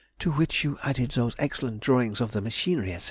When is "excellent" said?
1.37-1.79